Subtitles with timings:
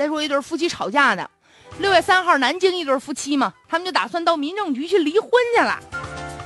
[0.00, 1.28] 再说一对夫妻吵架呢，
[1.78, 5.78] 六月三号，南京一对夫妻嘛，他们就打算到民政局去离婚去了，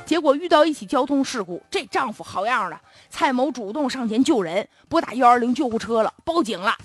[0.05, 2.77] 结果遇到一起交通事故，这丈夫好样的，
[3.09, 6.75] 蔡某主动上前救人，拨打幺二零救护车了，报警了，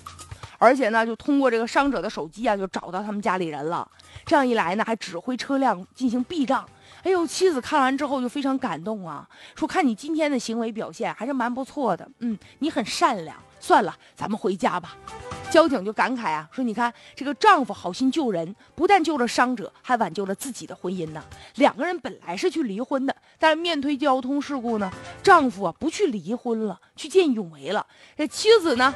[0.59, 3.85] 而且呢，就通过这个伤者的手机啊，就找到他们家里人了。
[4.25, 6.65] 这样一来呢，还指挥车辆进行避障。
[7.03, 9.27] 哎呦，妻子看完之后就非常感动啊，
[9.57, 13.35] 说看你今天的行为表现还是蛮不错的，嗯，你很善良。
[13.59, 14.95] 算了，咱们回家吧。
[15.51, 21.21] 交警就感慨啊，说你看这个丈夫好心救人，不但救了伤者，还挽救了自己的婚姻呢。
[21.55, 24.89] 两个人本来是去离婚的，但是面对交通事故呢，
[25.21, 27.85] 丈夫啊不去离婚了，去见义勇为了。
[28.15, 28.95] 这妻子呢，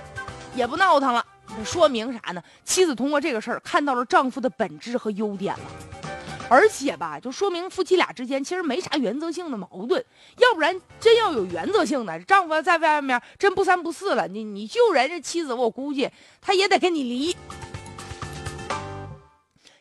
[0.56, 1.24] 也不闹腾了。
[1.66, 2.42] 说明啥呢？
[2.64, 6.05] 妻子通过这个事儿看到了丈夫的本质和优点了。
[6.48, 10.04] 而且吧，就说明夫妻俩之间其实没啥原则性的矛盾，
[10.38, 16.10] 要不然真要有原则性的，丈夫在外面真不三不四了，你你救人家妻子，我估计
[16.40, 17.36] 他也得跟你离。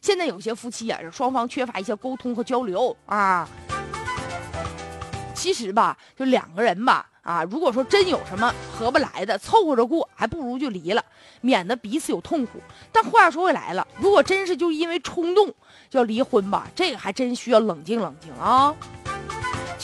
[0.01, 3.49] 现在有些夫妻啊，双方缺乏一些沟通和交流啊。
[5.35, 11.03] 其实吧，就两个人吧，啊，如果说真有什么合不来的，凑合着过，还不如就离了，
[11.41, 12.61] 免得彼此有痛苦。
[12.93, 15.49] 但话说回来了，如果真是就因为冲动
[15.89, 18.75] 就要离婚吧，这个还真需要冷静冷静啊。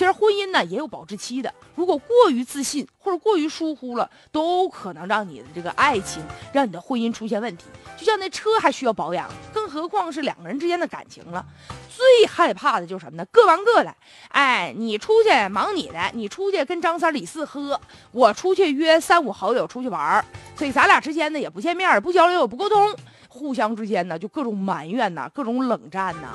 [0.01, 7.67] 其实婚姻呢也有保质期的，如果过于自信或者过于疏忽了，都可能让你的这个爱情，让你的婚姻出现问题。
[7.99, 11.45] 就像那车还需要保养，更何况是两个人之间的感情了。
[11.91, 13.27] 最害怕的就是什么呢？
[13.31, 13.95] 各玩各的。
[14.29, 17.79] 哎，你出去忙你的，你出去跟张三李四喝，
[18.11, 20.25] 我出去约三五好友出去玩儿，
[20.57, 22.97] 所以咱俩之间呢也不见面，不交流，也不沟通，
[23.29, 26.33] 互相之间呢就各种埋怨呐，各种冷战呐。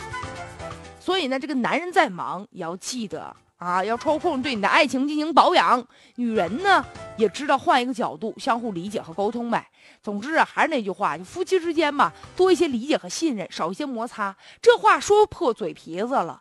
[1.00, 3.36] 所以呢，这个男人再忙也要记得。
[3.66, 5.84] 啊，要抽空对你的爱情进行保养。
[6.18, 6.86] 女人呢，
[7.18, 9.68] 也知道换一个角度，相互理解和沟通呗。
[10.04, 14.36] 总之啊，还是那句话，就夫妻之间吧，多一些理解和信任，少一些摩擦。
[14.62, 16.40] 这话说破嘴皮子了，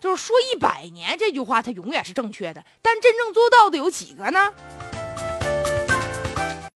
[0.00, 2.64] 就是说一百年，这句话它永远是正确的。
[2.82, 4.52] 但真正做到的有几个呢？